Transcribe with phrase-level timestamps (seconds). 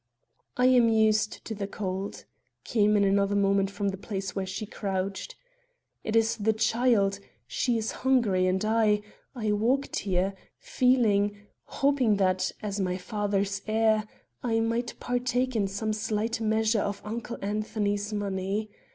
[0.57, 2.25] "I am used to the cold,"
[2.63, 5.35] came in another moment from the place where she crouched.
[6.03, 9.03] "It is the child she is hungry; and I
[9.35, 14.07] I walked here feeling, hoping that, as my father's heir,
[14.41, 18.71] I might partake in some slight measure of Uncle Anthony's money.